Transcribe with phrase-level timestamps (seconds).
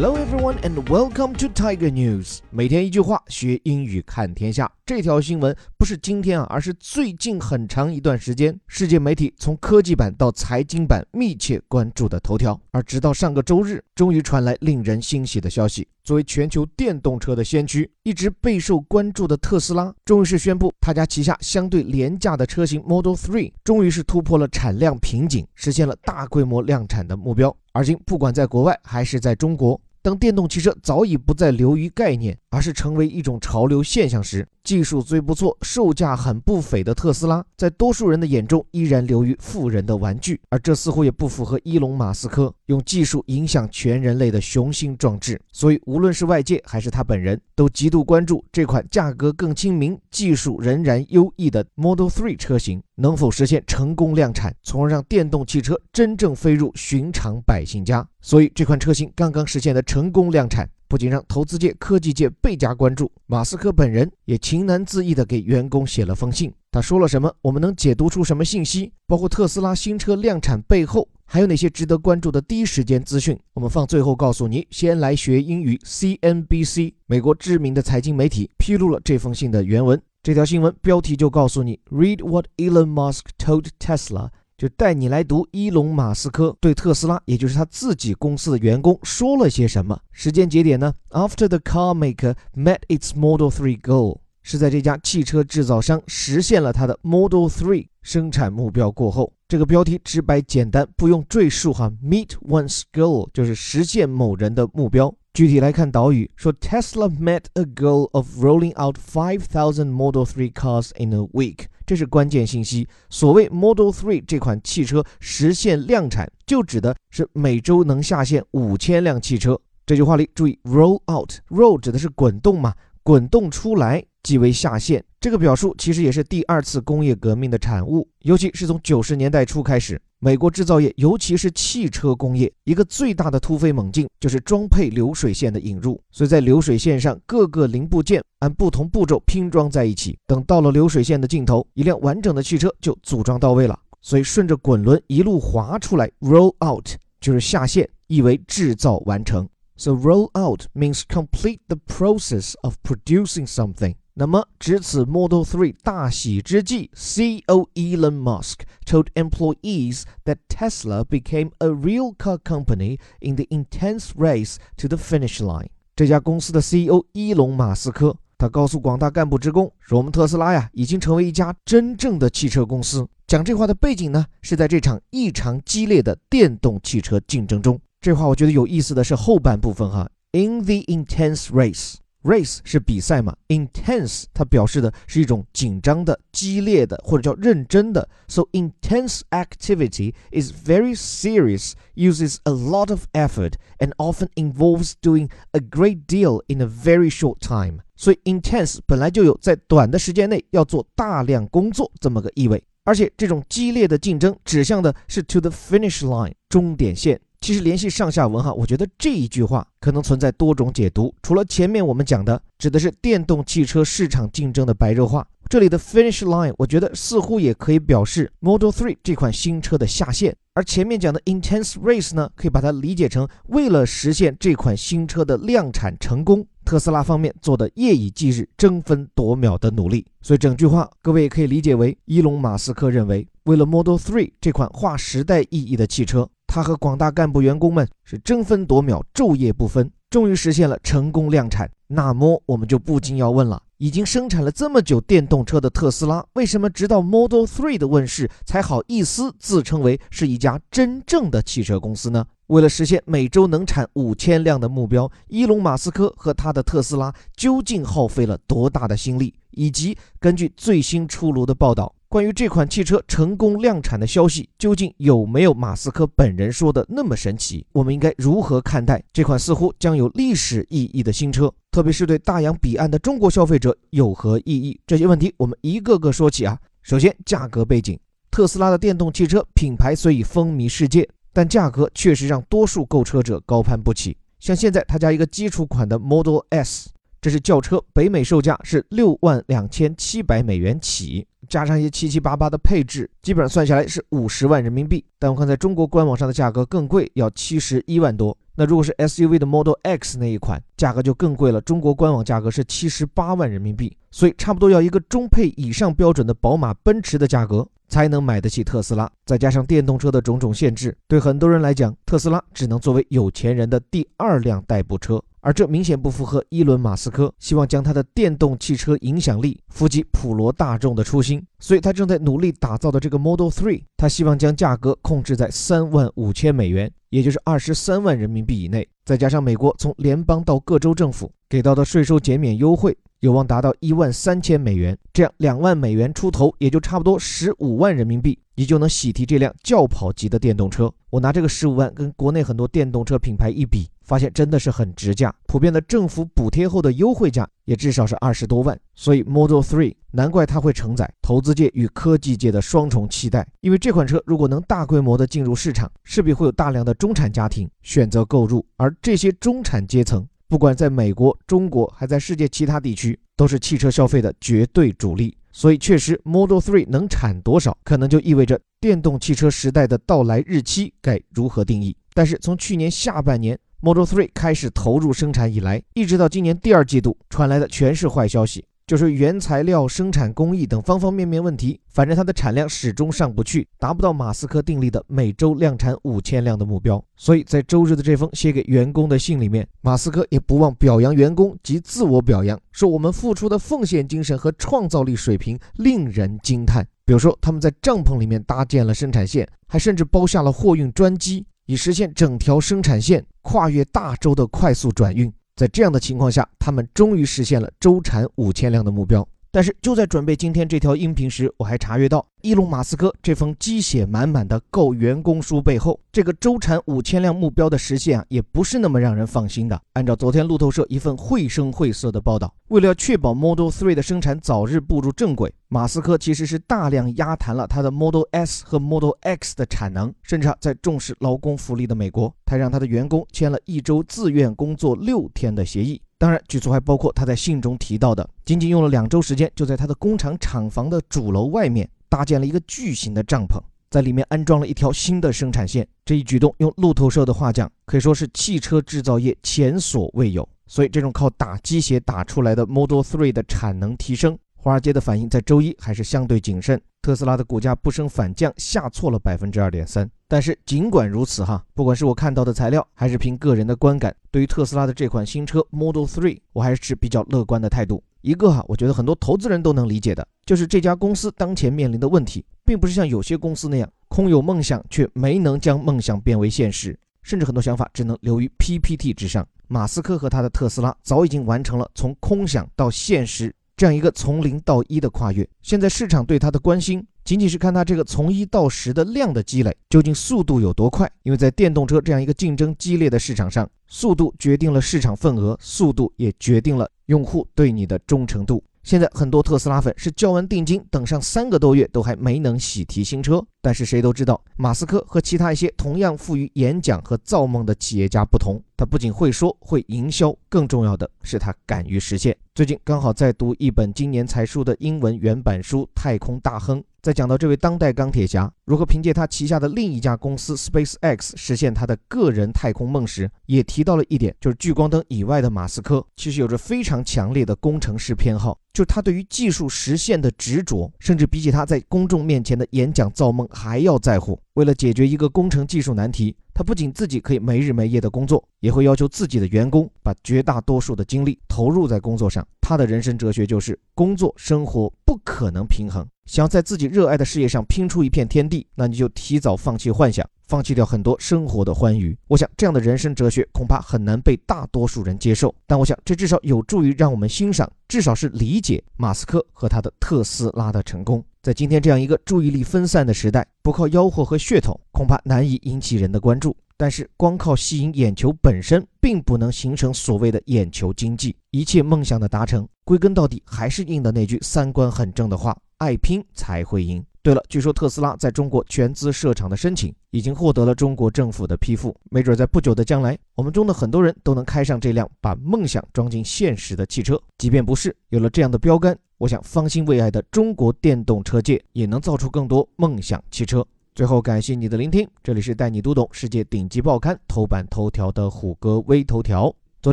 [0.00, 2.38] Hello everyone and welcome to Tiger News。
[2.50, 4.70] 每天一句话，学英语看天下。
[4.86, 12.58] 这条新闻不是今天啊，而是最近很长一段时间，世界媒体从科技版到财经版密切关注的头条。
[12.70, 27.54] 而直到上个周日，终于传来令人欣喜的消息：作为全球电动车的先驱，一直备受关注的特斯拉，终于是宣布，他家旗下相对廉价的车型 Model 3，终于是突破了产量瓶颈，实现了大规模量产的目标。
[27.72, 29.80] 而今，不管在国外还是在中国。
[30.02, 40.40] 当电动汽车早已不再流于概念，而是成为一种潮流现象时，技术虽不错、售价很不菲的特斯拉，在多数人的眼中依然流于富人的玩具。
[40.48, 45.40] 而这似乎也不符合伊隆·马斯克用技术影响全人类的雄心壮志。
[45.52, 58.06] 所以，无论是外界还是他本人，都极度关注这款价格更亲民、技术仍然优异的 Model 3车型能否实现成功量产，从而让电动汽车真正飞入寻常百姓家。
[58.20, 66.50] 所以，这款车型刚刚实现的成功量产，不仅让投资界、科技界倍加关注，马斯克本人也情难自抑地给员工写了封信。
[66.70, 67.30] 他说了什么？
[67.42, 68.90] 我们能解读出什么信息？
[69.06, 73.38] 包括特斯拉新车量产背后还有哪些值得关注的第一时间资讯？
[73.52, 74.66] 我们放最后告诉你。
[74.70, 80.00] 先来学英语，CNBC 美国知名的财经媒体披露了这封信的原文。
[80.22, 84.30] 这条新闻标题就告诉你：Read what Elon Musk told Tesla。
[84.58, 89.96] 就带你来读伊隆·马斯克对特斯拉，也就是他自己公司的员工说了些什么。
[90.10, 99.32] 时间节点呢？After the car maker met its Model 3 goal，是在这家汽车制造商实现了他的 Model 3生产目标过后。
[99.46, 101.92] 这个标题直白简单，不用赘述哈。
[102.02, 105.14] Meet one's goal 就是实现某人的目标。
[105.32, 111.66] 具体来看导语，说 Tesla met a goal of rolling out five thousand Model 3 cars in a week。
[111.88, 112.86] 这是关键信息。
[113.08, 119.58] 所谓 Model Three 这款汽车实现量产，就指的是每周能下线五千辆汽车。
[119.86, 125.02] 这句话里注意 roll out，roll 指的是滚动嘛，滚动出来即为下线。
[125.18, 129.98] 这个表述其实也是第二次工业革命的产物，尤其是从九十年代初开始。
[130.18, 135.98] 美国制造业，尤其是汽车工业，一个最大的突飞猛进就是装配流水线的引入。
[136.10, 143.80] 所以在流水线上，各个零部件按不同步骤拼装在一起，等到了流水线的尽头，一辆完整的汽车就组装到位了。
[144.02, 146.86] 所以顺着滚轮一路滑出来，roll out
[147.18, 149.48] 就是下线，意为制造完成。
[149.76, 153.94] So roll out means complete the process of producing something.
[154.20, 163.36] 那么，值此 Model 3大喜之际，CEO Elon Musk told employees that Tesla became a real car company in
[163.36, 165.68] the intense race to the finish line。
[165.94, 177.80] 这家公司的 CEO 伊隆·马斯克，他告诉广大干部职工说：“我们特斯拉呀，已经成为一家真正的汽车公司。”讲这话的背景呢，是在这场异常激烈的电动汽车竞争中。
[178.00, 181.94] 这话我觉得有意思的是后半部分哈，In the intense race。
[182.22, 188.08] Race 是比赛嘛？Intense 它表示的是一种紧张的、激烈的，或者叫认真的。
[188.26, 195.60] So intense activity is very serious, uses a lot of effort, and often involves doing a
[195.60, 197.82] great deal in a very short time.
[197.96, 207.20] 所以 intense 本来就有在短的时间内要做大量工作这么个意味，而且这种激烈的竞争指向的是 to the finish line 终点线。
[207.40, 211.14] 其实联系上下文哈，我觉得这一句话可能存在多种解读。
[211.22, 220.36] 除了前面我们讲的，指的是电动汽车市场竞争的白热化，这里的 finish line，我觉得似乎也可以表示 Model 3这款新车的下线。
[220.52, 230.04] 而前面讲的 intense race 呢，可以把它理解成为了实现这款新车的量产成功，特斯拉方面做的夜以继日、争分夺秒的努力。
[230.20, 236.28] 所以整句话各位也可以理解为，伊隆·马斯克认为，为了 Model 3这款划时代意义的汽车。
[236.48, 241.70] 他和广大干部员工们是争分夺秒、昼夜不分，终于实现了成功量产。
[241.86, 252.24] 那么我们就不禁要问了：已经生产了这么久电动车的特斯拉，为什么直到 Model 3的问世才好意思自称为是一家真正的汽车公司呢？
[252.46, 259.34] 为了实现每周能产五千辆的目标，伊隆·马斯克和他的特斯拉究竟耗费了多大的心力？
[259.50, 261.94] 以及根据最新出炉的报道。
[262.10, 267.66] 关于这款汽车成功量产的消息，究竟有没有马斯克本人说的那么神奇？
[267.70, 271.52] 我们应该如何看待这款似乎将有历史意义的新车？
[271.70, 274.80] 特别是对大洋彼岸的中国消费者有何意义？
[274.86, 276.58] 这些问题我们一个个说起啊。
[276.82, 277.98] 首先，价格背景：
[278.30, 284.16] 特斯拉的电动汽车品牌虽已风靡世界，但价格确实让多数购车者高攀不起。
[284.40, 286.88] 像现在他家一个基础款的 Model S。
[287.20, 295.04] 这是轿车，北美售价是六万两千七百美元起，加上一些七七八八的配置，基本上算下来是五十万人民币。
[295.18, 298.36] 但我看在中国官网上的价格更贵，要七十一万多。
[298.54, 309.08] 那如果是 SUV 的 Model X 那一款，价格就更贵了，中国官网价格是七十八万人民币，所以差不多要一个中配以上标准的宝马、奔驰的价格才能买得起特斯拉。
[309.24, 315.22] 再加上电动车的种种限制，对很多人来讲，特斯拉只能作为有钱人的第二辆代步车。
[315.48, 340.92] 而这明显不符合伊伦·马斯克希望将他的电动汽车影响力伏及普罗大众的初心，所以他正在努力打造的这个 Model 3，他希望将价格控制在三万五千美元，也就是二十三万人民币以内，再加上美国从联邦到各州政府给到的税收减免优惠，有望达到一万三千美元，这样两万美元出头，也就差不多十五万人民币，你就能喜提这辆轿跑级的电动车。
[341.10, 343.88] 我拿这个十五万跟国内很多电动车品牌一比。
[344.02, 353.46] 发现真的是很值价，普遍的政府补贴后的优惠价也至少是二十多万，所以 Model 3难怪它会承载投资界与科技界的双重期待。
[353.60, 365.36] 因为这款车如果能大规模的进入市场，势必会有大量的中产家庭选择购入，而这些中产阶层，不管在美国、中国还在世界其他地区，都是汽车消费的绝对主力。
[365.58, 371.96] 所以确实，Model 3能产多少，可能就意味着电动汽车时代的到来日期该如何定义。
[372.14, 381.78] 但是从去年下半年，Model 3开始投入生产以来，一直到今年第二季度，传来的全是坏消息，就是原材料、生产工艺等方方面面问题。
[381.90, 387.04] 反正它的产量始终上不去，达不到马斯克订立的每周量产五千辆的目标。
[387.14, 396.82] 所以在周日的这封写给员工的信里面，马斯克也不忘表扬员工及自我表扬，说我们付出的奉献精神和创造力水平令人惊叹。
[397.04, 401.44] 比如说，他们在帐篷里面搭建了生产线，还甚至包下了货运专机。
[401.66, 409.26] 以实现整条生产线跨越大洲的快速转运，在这样的情况下，他们终于实现了周产五千辆的目标。
[409.50, 412.24] 但是就在准备今天这条音频时，我还查阅到。
[412.42, 419.80] 伊隆·马斯克这封鸡血满满的告员工书背后，这个周产五千辆目标的实现啊，也不是那么让人放心的。
[419.94, 436.00] 按照昨天路透社一份绘声绘色的报道，为了要确保 Model 3的生产早日步入正轨，马斯克其实是大量压谈了他的 Model S 和 Model X 的产能，甚至啊在重视劳工福利的美国，他让他的员工签了一周自愿工作六天的协议。
[436.18, 441.88] 当然，举措还包括他在信中提到的，仅仅用了两周时间，就在他的工厂厂房的主楼外面。
[442.10, 443.60] 搭建了一个巨型的帐篷，
[443.90, 445.86] 在里面安装了一条新的生产线。
[446.06, 450.48] 这一举动，用路透社的话讲，可以说是汽车制造业前所未有。
[450.66, 456.80] 所以，这种靠打鸡血打出来的 Model 3的产能提升，华尔街的反应在周一还是相对谨慎。
[457.02, 460.10] 特斯拉的股价不升反降，下挫了百分之二点三。
[460.30, 468.02] 但是尽管如此，哈，不管是我看到的材料，还是凭个人的观感，对于特斯拉的这款新车 Model 3，我还是持比较乐观的态度。
[468.20, 479.46] 一个哈，我觉得很多投资人都能理解的，就是这家公司当前面临的问题，并不是像有些公司那样空有梦想却没能将梦想变为现实，甚至很多想法只能流于 PPT 之上。
[479.66, 496.90] 马斯克和他的特斯拉早已经完成了从空想到现实这样一个从零到一的跨越，现在市场对他的关心仅仅是看他这个从一到十的量的积累究竟速度有多快，因为在电动车这样一个竞争激烈的市场上，速度决定了市场份额，速度也决定了。
[497.04, 498.64] 用户对你的忠诚度。
[498.82, 503.44] 现在很多特斯拉粉是交完定金，等上三个多月都还没能喜提新车。
[503.60, 512.34] 但是谁都知道，马斯克和其他一些同样富于演讲和造梦的企业家不同，他不仅会说会营销，更重要的是他敢于实现。
[512.54, 516.80] 最近刚好在读一本今年才出的英文原版书《太空大亨》。
[517.08, 534.38] 再讲到这位当代钢铁侠如何凭借他旗下的另一家公司 SpaceX 实现他的个人太空梦时，也提到了一点，就是聚光灯以外的马斯克其实有着非常强烈的工程师偏好，就是他对于技术实现的执着，甚至比起他在公众面前的演讲造梦还要在乎。
[534.52, 542.46] 为了解决一个工程技术难题，他不仅自己可以没日没夜的工作，也会要求自己的员工把绝大多数的精力投入在工作上。
[542.60, 546.06] 他的人生哲学就是工作生活不可能平衡。
[546.26, 552.16] 想要在自己热爱的事业上拼出一片天地，那你就提早放弃幻想，放弃掉很多生活的欢愉。
[552.26, 561.24] 我想这样的人生哲学恐怕很难被大多数人接受，但我想这至少有助于让我们欣赏，至少是理解马斯克和他的特斯拉的成功。
[561.42, 566.54] 在今天这样一个注意力分散的时代，不靠吆喝和噱头，恐怕难以引起人的关注。
[566.76, 571.34] 但是，光靠吸引眼球本身，并不能形成所谓的眼球经济。
[571.50, 577.04] 一切梦想的达成，归根到底还是应的那句三观很正的话：爱拼才会赢。
[577.22, 581.94] 对了，据说特斯拉在中国全资设厂的申请，已经获得了中国政府的批复。
[582.10, 587.20] 没准在不久的将来，我们中的很多人都能开上这辆把梦想装进现实的汽车。
[587.36, 593.66] 即便不是有了这样的标杆，我想，方兴未艾的中国电动车界也能造出更多梦想汽车。
[593.94, 599.52] 最后，感谢你的聆听，这里是带你读懂世界顶级报刊头版头条的虎哥微头条。
[599.80, 599.92] 昨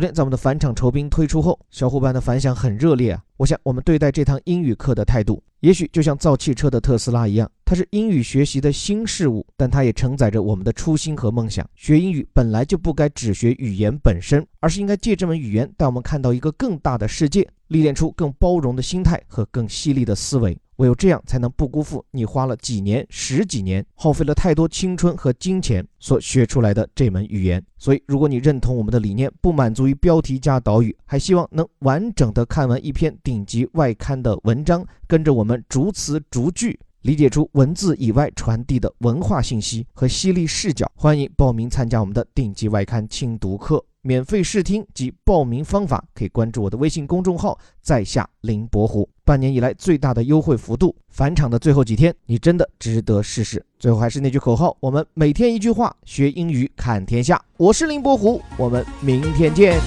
[0.00, 3.22] 天在我们的返场酬宾推出后，小伙伴的反响很热烈啊！
[3.36, 11.68] 我想，我们对待这堂英语课的态度，也许就像造汽车的特斯拉一样，它是英语学习的新事物，但它也承载着我们的初心和梦想。
[11.74, 20.56] 学英语本来就不该只学语言本身，而是应该借这门语言带我们看到一个更大的世界，历练出更包容的心态和更犀利的思维。
[20.76, 27.64] 唯有这样，才能不辜负你花了几年、十几年，耗费了太多青春和金钱所学出来的这门语言。
[27.78, 43.84] 所以，如果你认同我们的理念，不满足于标题加导语，还希望能完整的看完一篇顶级外刊的文章，跟着我们逐词逐句理解出文字以外传递的文化信息和犀利视角，欢迎报名参加我们的顶级外刊精读课。
[44.02, 49.08] 免费试听及报名方法，可以关注我的微信公众号“在下林伯虎”。
[49.26, 53.64] 半年以来最大的优惠幅度，返场的最后几天，你真的值得试试。
[53.80, 57.40] 最后还是那句口号：我们每天一句话，学英语看天下。
[57.56, 59.80] 我是林伯虎，我们明天见。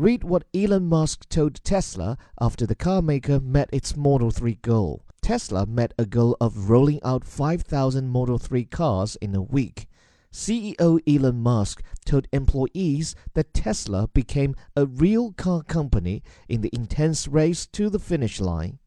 [0.00, 5.04] Read what Elon Musk told Tesla after the car maker met its Model 3 goal.
[5.20, 9.86] Tesla met a goal of rolling out 5,000 Model 3 cars in a week.
[10.32, 17.28] CEO Elon Musk told employees that Tesla became a real car company in the intense
[17.28, 18.78] race to the finish line.